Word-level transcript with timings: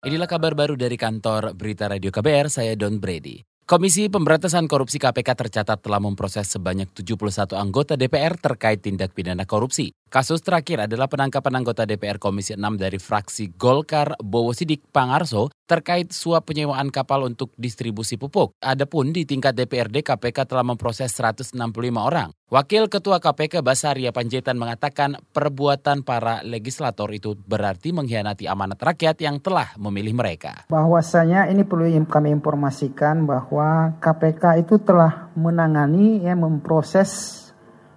Inilah 0.00 0.24
kabar 0.24 0.56
baru 0.56 0.80
dari 0.80 0.96
kantor 0.96 1.52
Berita 1.52 1.84
Radio 1.84 2.08
KBR, 2.08 2.48
saya 2.48 2.72
Don 2.72 2.96
Brady. 2.96 3.44
Komisi 3.68 4.08
Pemberantasan 4.08 4.64
Korupsi 4.64 4.96
KPK 4.96 5.36
tercatat 5.36 5.76
telah 5.84 6.00
memproses 6.00 6.48
sebanyak 6.48 6.88
71 6.96 7.52
anggota 7.52 8.00
DPR 8.00 8.32
terkait 8.40 8.80
tindak 8.80 9.12
pidana 9.12 9.44
korupsi. 9.44 9.92
Kasus 10.10 10.42
terakhir 10.42 10.90
adalah 10.90 11.06
penangkapan 11.06 11.62
anggota 11.62 11.86
DPR 11.86 12.18
Komisi 12.18 12.58
6 12.58 12.66
dari 12.74 12.98
fraksi 12.98 13.54
Golkar 13.54 14.18
Bowo 14.18 14.50
Sidik 14.50 14.90
Pangarso 14.90 15.54
terkait 15.70 16.10
suap 16.10 16.50
penyewaan 16.50 16.90
kapal 16.90 17.30
untuk 17.30 17.54
distribusi 17.54 18.18
pupuk. 18.18 18.58
Adapun 18.58 19.14
di 19.14 19.22
tingkat 19.22 19.54
DPRD 19.54 20.02
KPK 20.02 20.50
telah 20.50 20.66
memproses 20.66 21.14
165 21.14 21.54
orang. 21.94 22.34
Wakil 22.50 22.90
Ketua 22.90 23.22
KPK 23.22 23.62
Basaria 23.62 24.10
Panjaitan 24.10 24.58
mengatakan 24.58 25.14
perbuatan 25.30 26.02
para 26.02 26.42
legislator 26.42 27.06
itu 27.14 27.38
berarti 27.38 27.94
mengkhianati 27.94 28.50
amanat 28.50 28.82
rakyat 28.82 29.14
yang 29.22 29.38
telah 29.38 29.78
memilih 29.78 30.18
mereka. 30.18 30.66
Bahwasanya 30.74 31.46
ini 31.54 31.62
perlu 31.62 31.86
kami 31.86 32.34
informasikan 32.34 33.30
bahwa 33.30 33.94
KPK 34.02 34.66
itu 34.66 34.82
telah 34.82 35.30
menangani 35.38 36.26
ya 36.26 36.34
memproses 36.34 37.46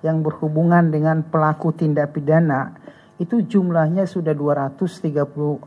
yang 0.03 0.21
berhubungan 0.21 0.91
dengan 0.91 1.23
pelaku 1.23 1.71
tindak 1.73 2.13
pidana. 2.13 2.75
Itu 3.17 3.41
jumlahnya 3.41 4.03
sudah 4.03 4.35
236 4.35 5.63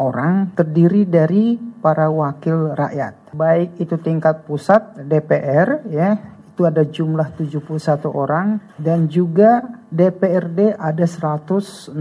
orang 0.00 0.34
terdiri 0.56 1.04
dari 1.04 1.60
para 1.84 2.08
wakil 2.08 2.72
rakyat. 2.72 3.36
Baik 3.36 3.76
itu 3.76 4.00
tingkat 4.00 4.48
pusat 4.48 5.04
DPR 5.04 5.84
ya 5.92 6.16
itu 6.54 6.62
ada 6.62 6.86
jumlah 6.86 7.34
71 7.34 8.06
orang 8.14 8.62
dan 8.78 9.10
juga 9.10 9.58
DPRD 9.90 10.78
ada 10.78 11.02
165 11.02 11.98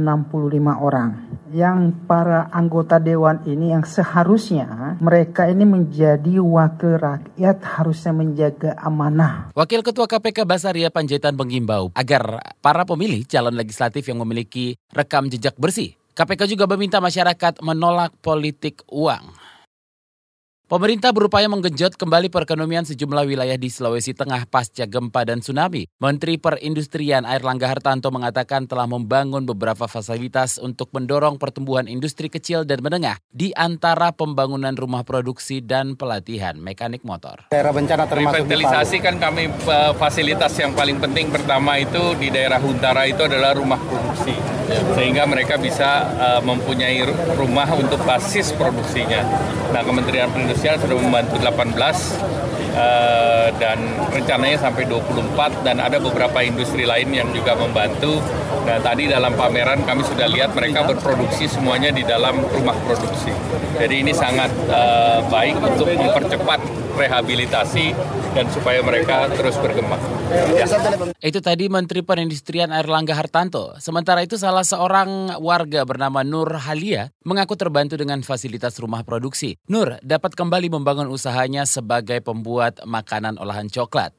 orang 0.77 1.32
yang 1.53 1.93
para 2.09 2.49
anggota 2.49 2.97
dewan 2.97 3.45
ini 3.45 3.69
yang 3.69 3.85
seharusnya 3.85 4.97
mereka 4.97 5.45
ini 5.45 5.63
menjadi 5.63 6.41
wakil 6.41 6.97
rakyat 6.97 7.61
harusnya 7.61 8.11
menjaga 8.11 8.73
amanah. 8.81 9.53
Wakil 9.53 9.85
Ketua 9.85 10.09
KPK 10.09 10.49
Basaria 10.49 10.89
Panjaitan 10.89 11.37
mengimbau 11.37 11.93
agar 11.93 12.41
para 12.59 12.83
pemilih 12.89 13.23
calon 13.29 13.53
legislatif 13.53 14.09
yang 14.09 14.17
memiliki 14.25 14.73
rekam 14.89 15.29
jejak 15.29 15.53
bersih. 15.61 15.93
KPK 16.13 16.45
juga 16.57 16.65
meminta 16.69 17.01
masyarakat 17.01 17.61
menolak 17.61 18.13
politik 18.21 18.85
uang. 18.89 19.42
Pemerintah 20.73 21.13
berupaya 21.13 21.45
menggenjot 21.45 22.01
kembali 22.01 22.33
perekonomian 22.33 22.81
sejumlah 22.81 23.29
wilayah 23.29 23.61
di 23.61 23.69
Sulawesi 23.69 24.17
Tengah 24.17 24.49
pasca 24.49 24.89
gempa 24.89 25.21
dan 25.21 25.37
tsunami. 25.37 25.85
Menteri 26.01 26.41
Perindustrian 26.41 27.29
Air 27.29 27.45
Langga 27.45 27.69
Hartanto 27.69 28.09
mengatakan 28.09 28.65
telah 28.65 28.89
membangun 28.89 29.45
beberapa 29.45 29.85
fasilitas 29.85 30.57
untuk 30.57 30.89
mendorong 30.89 31.37
pertumbuhan 31.37 31.85
industri 31.85 32.25
kecil 32.25 32.65
dan 32.65 32.81
menengah 32.81 33.21
di 33.29 33.53
antara 33.53 34.17
pembangunan 34.17 34.73
rumah 34.73 35.05
produksi 35.05 35.61
dan 35.61 35.93
pelatihan 35.93 36.57
mekanik 36.57 37.05
motor. 37.05 37.53
Daerah 37.53 37.69
bencana 37.69 38.09
termasuk 38.09 38.41
Revitalisasi 38.41 38.97
kan 38.97 39.21
kami 39.21 39.53
eh, 39.53 39.93
fasilitas 39.93 40.57
yang 40.57 40.73
paling 40.73 40.97
penting 40.97 41.29
pertama 41.29 41.77
itu 41.77 42.17
di 42.17 42.33
daerah 42.33 42.57
Huntara 42.57 43.05
itu 43.05 43.21
adalah 43.21 43.53
rumah 43.53 43.77
produksi. 43.77 44.33
Sehingga 44.97 45.27
mereka 45.27 45.59
bisa 45.59 46.07
uh, 46.17 46.41
mempunyai 46.41 47.03
rumah 47.35 47.67
untuk 47.75 47.99
basis 48.07 48.55
produksinya. 48.55 49.21
Nah, 49.75 49.83
Kementerian 49.83 50.31
Perindustrian 50.31 50.62
Indonesia 50.63 50.87
sudah 50.87 50.95
membantu 50.95 51.35
18 51.43 52.62
uh, 52.73 53.47
eh, 53.47 53.47
dan 53.61 53.79
rencananya 54.11 54.57
sampai 54.59 54.85
24 54.89 55.65
dan 55.65 55.79
ada 55.79 55.97
beberapa 56.01 56.41
industri 56.43 56.83
lain 56.83 57.09
yang 57.13 57.29
juga 57.31 57.55
membantu. 57.57 58.19
Dan 58.63 58.79
tadi 58.79 59.11
dalam 59.11 59.35
pameran 59.35 59.83
kami 59.83 60.07
sudah 60.07 60.27
lihat 60.31 60.55
mereka 60.55 60.87
berproduksi 60.87 61.51
semuanya 61.51 61.91
di 61.91 62.01
dalam 62.07 62.39
rumah 62.39 62.75
produksi. 62.87 63.35
Jadi 63.75 63.95
ini 64.07 64.15
sangat 64.15 64.49
uh, 64.71 65.19
baik 65.27 65.59
untuk 65.59 65.91
mempercepat 65.91 66.63
rehabilitasi 66.95 67.91
dan 68.33 68.45
supaya 68.49 68.79
mereka 68.81 69.27
terus 69.33 69.57
berkembang. 69.59 69.99
Ya. 70.57 70.65
Itu 71.21 71.39
tadi 71.43 71.69
Menteri 71.69 72.01
Perindustrian 72.01 72.71
Langga 72.71 73.13
Hartanto. 73.13 73.75
Sementara 73.77 74.23
itu 74.23 74.39
salah 74.39 74.65
seorang 74.65 75.37
warga 75.43 75.85
bernama 75.85 76.25
Nur 76.25 76.49
Halia 76.57 77.13
mengaku 77.27 77.53
terbantu 77.59 77.99
dengan 77.99 78.23
fasilitas 78.23 78.79
rumah 78.81 79.05
produksi. 79.05 79.59
Nur 79.69 80.01
dapat 80.01 80.33
kembali 80.33 80.73
membangun 80.73 81.11
usahanya 81.11 81.67
sebagai 81.67 82.23
pembuat 82.23 82.62
makanan 82.87 83.35
olahan 83.41 83.67
coklat. 83.67 84.13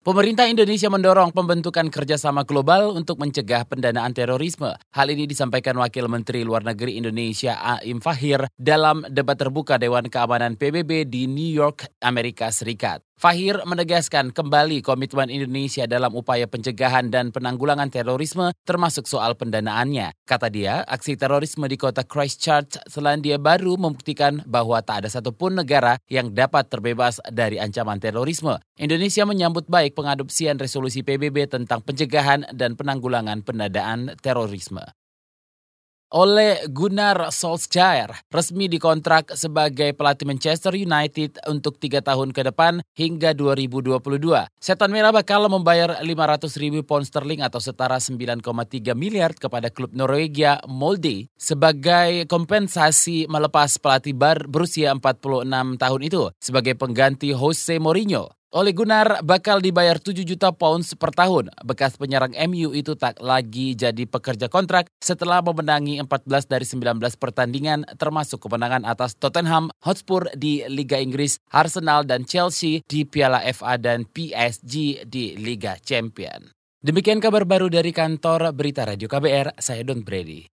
Pemerintah 0.00 0.48
Indonesia 0.48 0.88
mendorong 0.88 1.28
pembentukan 1.28 1.92
kerjasama 1.92 2.48
global 2.48 2.96
untuk 2.96 3.20
mencegah 3.20 3.68
pendanaan 3.68 4.16
terorisme. 4.16 4.72
Hal 4.96 5.12
ini 5.12 5.28
disampaikan 5.28 5.76
Wakil 5.76 6.08
Menteri 6.08 6.40
Luar 6.40 6.64
Negeri 6.64 6.96
Indonesia 6.96 7.60
Aim 7.60 8.00
Fahir 8.00 8.48
dalam 8.56 9.04
debat 9.12 9.36
terbuka 9.36 9.76
Dewan 9.76 10.08
Keamanan 10.08 10.56
PBB 10.56 11.04
di 11.04 11.28
New 11.28 11.52
York, 11.52 12.00
Amerika 12.00 12.48
Serikat. 12.48 13.09
Fahir 13.20 13.60
menegaskan 13.68 14.32
kembali 14.32 14.80
komitmen 14.80 15.28
Indonesia 15.28 15.84
dalam 15.84 16.16
upaya 16.16 16.48
pencegahan 16.48 17.12
dan 17.12 17.28
penanggulangan 17.28 17.92
terorisme 17.92 18.48
termasuk 18.64 19.04
soal 19.04 19.36
pendanaannya. 19.36 20.16
Kata 20.24 20.48
dia, 20.48 20.80
aksi 20.88 21.20
terorisme 21.20 21.68
di 21.68 21.76
kota 21.76 22.00
Christchurch, 22.00 22.80
Selandia 22.88 23.36
Baru 23.36 23.76
membuktikan 23.76 24.40
bahwa 24.48 24.80
tak 24.80 25.04
ada 25.04 25.12
satupun 25.12 25.52
negara 25.52 26.00
yang 26.08 26.32
dapat 26.32 26.72
terbebas 26.72 27.20
dari 27.28 27.60
ancaman 27.60 28.00
terorisme. 28.00 28.56
Indonesia 28.80 29.28
menyambut 29.28 29.68
baik 29.68 29.92
pengadopsian 30.00 30.56
resolusi 30.56 31.04
PBB 31.04 31.44
tentang 31.44 31.84
pencegahan 31.84 32.48
dan 32.56 32.72
penanggulangan 32.72 33.44
pendanaan 33.44 34.16
terorisme. 34.24 34.96
Oleh 36.10 36.66
Gunnar 36.66 37.30
Solskjaer 37.30 38.26
resmi 38.34 38.66
dikontrak 38.66 39.30
sebagai 39.38 39.94
pelatih 39.94 40.26
Manchester 40.26 40.74
United 40.74 41.38
untuk 41.46 41.78
tiga 41.78 42.02
tahun 42.02 42.34
ke 42.34 42.50
depan 42.50 42.82
hingga 42.98 43.30
2022. 43.30 44.18
Setan 44.58 44.90
Merah 44.90 45.14
bakal 45.14 45.46
membayar 45.46 46.02
500 46.02 46.50
ribu 46.58 46.82
pound 46.82 47.06
sterling 47.06 47.46
atau 47.46 47.62
setara 47.62 48.02
9,3 48.02 48.42
miliar 48.98 49.38
kepada 49.38 49.70
klub 49.70 49.94
Norwegia 49.94 50.58
Molde 50.66 51.30
sebagai 51.38 52.26
kompensasi 52.26 53.30
melepas 53.30 53.78
pelatih 53.78 54.18
bar 54.18 54.50
berusia 54.50 54.90
46 54.98 55.46
tahun 55.78 56.00
itu 56.02 56.22
sebagai 56.42 56.74
pengganti 56.74 57.30
Jose 57.30 57.78
Mourinho. 57.78 58.39
Oleh 58.50 58.74
Gunnar 58.74 59.22
bakal 59.22 59.62
dibayar 59.62 59.94
7 59.94 60.26
juta 60.26 60.50
pounds 60.50 60.98
per 60.98 61.14
tahun. 61.14 61.54
Bekas 61.62 61.94
penyerang 61.94 62.34
MU 62.50 62.74
itu 62.74 62.98
tak 62.98 63.22
lagi 63.22 63.78
jadi 63.78 64.10
pekerja 64.10 64.50
kontrak 64.50 64.90
setelah 64.98 65.38
memenangi 65.38 66.02
14 66.02 66.50
dari 66.50 66.66
19 66.66 66.98
pertandingan 67.14 67.86
termasuk 67.94 68.42
kemenangan 68.42 68.82
atas 68.82 69.14
Tottenham 69.14 69.70
Hotspur 69.86 70.34
di 70.34 70.66
Liga 70.66 70.98
Inggris, 70.98 71.38
Arsenal 71.54 72.02
dan 72.02 72.26
Chelsea 72.26 72.82
di 72.90 73.06
Piala 73.06 73.38
FA 73.54 73.78
dan 73.78 74.02
PSG 74.02 75.06
di 75.06 75.38
Liga 75.38 75.78
Champion. 75.78 76.50
Demikian 76.82 77.22
kabar 77.22 77.46
baru 77.46 77.70
dari 77.70 77.94
kantor 77.94 78.50
Berita 78.50 78.82
Radio 78.82 79.06
KBR, 79.06 79.62
saya 79.62 79.86
Don 79.86 80.02
Brady. 80.02 80.50